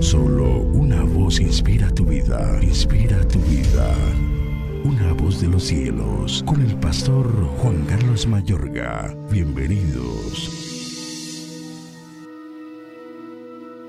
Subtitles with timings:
[0.00, 3.94] Solo una voz inspira tu vida, inspira tu vida.
[4.84, 7.26] Una voz de los cielos, con el pastor
[7.58, 9.16] Juan Carlos Mayorga.
[9.30, 10.50] Bienvenidos.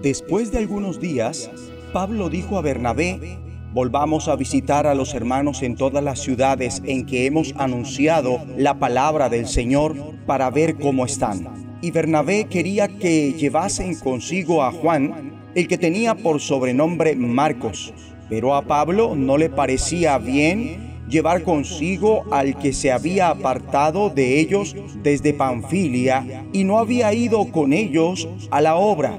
[0.00, 1.50] Después de algunos días,
[1.92, 3.38] Pablo dijo a Bernabé,
[3.74, 8.78] volvamos a visitar a los hermanos en todas las ciudades en que hemos anunciado la
[8.78, 9.96] palabra del Señor
[10.26, 11.78] para ver cómo están.
[11.82, 17.92] Y Bernabé quería que llevasen consigo a Juan, el que tenía por sobrenombre Marcos,
[18.28, 24.38] pero a Pablo no le parecía bien llevar consigo al que se había apartado de
[24.38, 29.18] ellos desde Panfilia y no había ido con ellos a la obra.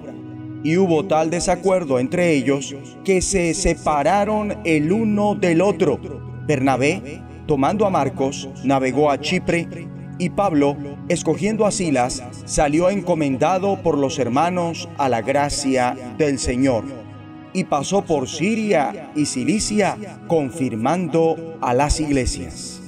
[0.64, 6.00] Y hubo tal desacuerdo entre ellos que se separaron el uno del otro.
[6.48, 9.68] Bernabé, tomando a Marcos, navegó a Chipre
[10.20, 16.84] y Pablo, escogiendo a Silas, salió encomendado por los hermanos a la gracia del Señor
[17.54, 22.82] y pasó por Siria y Cilicia, confirmando a las iglesias.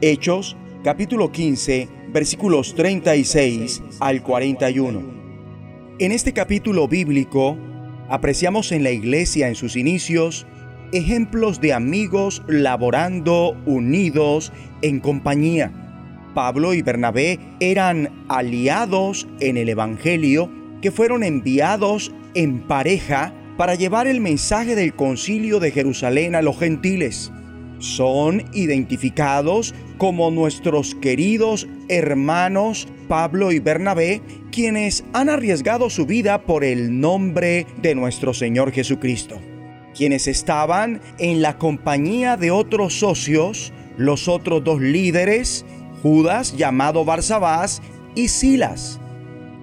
[0.00, 5.00] Hechos capítulo 15 versículos 36 al 41.
[5.98, 7.56] En este capítulo bíblico
[8.08, 10.46] apreciamos en la iglesia en sus inicios
[10.92, 15.72] ejemplos de amigos laborando unidos en compañía.
[16.34, 24.06] Pablo y Bernabé eran aliados en el Evangelio que fueron enviados en pareja para llevar
[24.06, 27.30] el mensaje del concilio de Jerusalén a los gentiles.
[27.78, 36.64] Son identificados como nuestros queridos hermanos Pablo y Bernabé, quienes han arriesgado su vida por
[36.64, 39.38] el nombre de nuestro Señor Jesucristo,
[39.94, 45.66] quienes estaban en la compañía de otros socios, los otros dos líderes,
[46.02, 47.80] Judas llamado Barsabás
[48.14, 48.98] y Silas,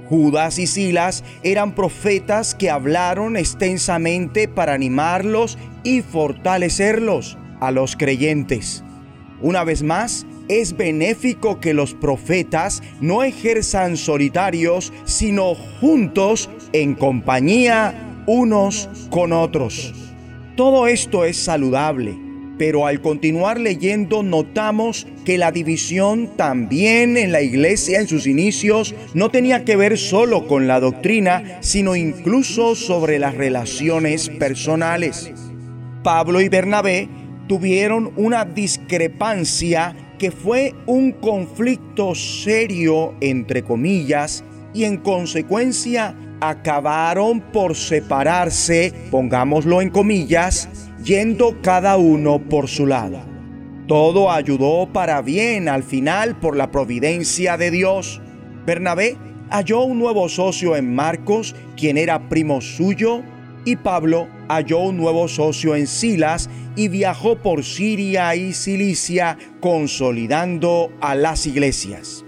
[0.10, 8.84] Judas y Silas eran profetas que hablaron extensamente para animarlos y fortalecerlos a los creyentes.
[9.42, 18.24] Una vez más, es benéfico que los profetas no ejerzan solitarios, sino juntos en compañía
[18.26, 19.94] unos con otros.
[20.56, 22.29] Todo esto es saludable
[22.60, 28.94] pero al continuar leyendo notamos que la división también en la iglesia en sus inicios
[29.14, 35.32] no tenía que ver solo con la doctrina, sino incluso sobre las relaciones personales.
[36.04, 37.08] Pablo y Bernabé
[37.48, 44.44] tuvieron una discrepancia que fue un conflicto serio, entre comillas,
[44.74, 50.70] y en consecuencia acabaron por separarse, pongámoslo en comillas,
[51.04, 53.20] yendo cada uno por su lado.
[53.88, 58.22] Todo ayudó para bien al final por la providencia de Dios.
[58.66, 59.18] Bernabé
[59.50, 63.24] halló un nuevo socio en Marcos, quien era primo suyo,
[63.66, 70.92] y Pablo halló un nuevo socio en Silas y viajó por Siria y Cilicia consolidando
[71.02, 72.24] a las iglesias.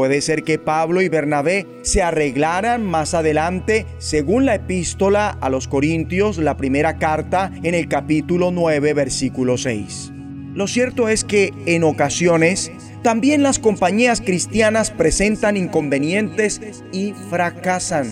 [0.00, 5.68] Puede ser que Pablo y Bernabé se arreglaran más adelante según la epístola a los
[5.68, 10.10] Corintios, la primera carta en el capítulo 9, versículo 6.
[10.54, 12.72] Lo cierto es que en ocasiones
[13.02, 16.62] también las compañías cristianas presentan inconvenientes
[16.92, 18.10] y fracasan.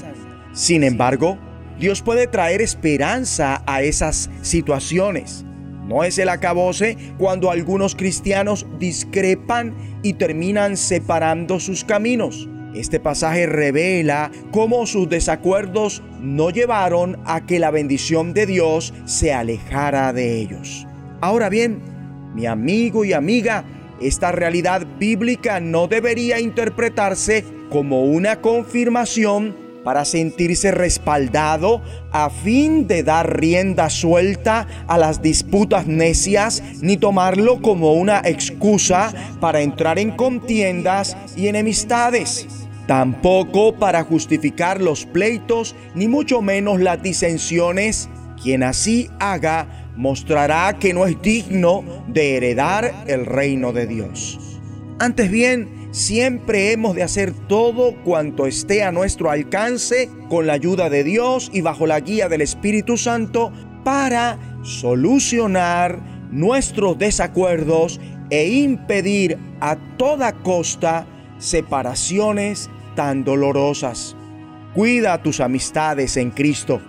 [0.53, 1.39] Sin embargo,
[1.81, 5.47] Dios puede traer esperanza a esas situaciones.
[5.89, 12.47] No es el acabose cuando algunos cristianos discrepan y terminan separando sus caminos.
[12.75, 19.33] Este pasaje revela cómo sus desacuerdos no llevaron a que la bendición de Dios se
[19.33, 20.87] alejara de ellos.
[21.23, 21.81] Ahora bien,
[22.35, 23.65] mi amigo y amiga,
[24.03, 31.81] esta realidad bíblica no debería interpretarse como una confirmación para sentirse respaldado
[32.13, 39.15] a fin de dar rienda suelta a las disputas necias, ni tomarlo como una excusa
[39.41, 42.47] para entrar en contiendas y enemistades.
[42.87, 48.11] Tampoco para justificar los pleitos, ni mucho menos las disensiones.
[48.43, 54.39] Quien así haga mostrará que no es digno de heredar el reino de Dios.
[54.99, 60.91] Antes bien, Siempre hemos de hacer todo cuanto esté a nuestro alcance con la ayuda
[60.91, 63.53] de Dios y bajo la guía del Espíritu Santo
[63.85, 71.07] para solucionar nuestros desacuerdos e impedir a toda costa
[71.39, 74.15] separaciones tan dolorosas.
[74.75, 76.83] Cuida tus amistades en Cristo.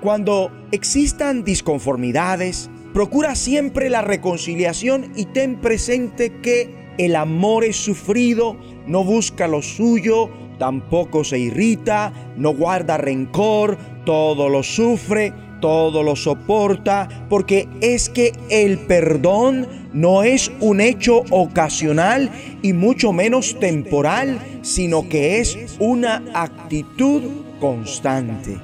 [0.00, 8.56] Cuando existan disconformidades, procura siempre la reconciliación y ten presente que el amor es sufrido,
[8.86, 16.16] no busca lo suyo, tampoco se irrita, no guarda rencor, todo lo sufre, todo lo
[16.16, 22.30] soporta, porque es que el perdón no es un hecho ocasional
[22.62, 27.22] y mucho menos temporal, sino que es una actitud
[27.60, 28.58] constante.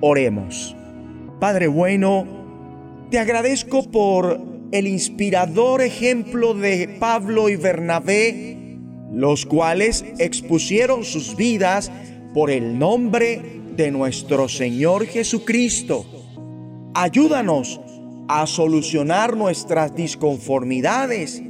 [0.00, 0.76] Oremos.
[1.38, 2.26] Padre bueno,
[3.10, 4.40] te agradezco por
[4.72, 8.78] el inspirador ejemplo de Pablo y Bernabé,
[9.12, 11.90] los cuales expusieron sus vidas
[12.32, 16.06] por el nombre de nuestro Señor Jesucristo.
[16.94, 17.80] Ayúdanos
[18.28, 21.42] a solucionar nuestras disconformidades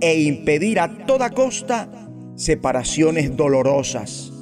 [0.00, 1.90] e impedir a toda costa
[2.36, 4.32] separaciones dolorosas.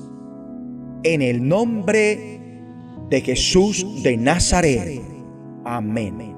[1.03, 2.41] En el nombre
[3.11, 5.01] de Jesús de Nazaret.
[5.65, 6.38] Amén.